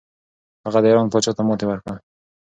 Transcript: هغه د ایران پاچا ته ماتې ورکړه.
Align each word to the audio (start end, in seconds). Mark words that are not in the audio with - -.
هغه 0.65 0.79
د 0.81 0.85
ایران 0.89 1.07
پاچا 1.11 1.31
ته 1.37 1.41
ماتې 1.47 1.65
ورکړه. 1.67 1.95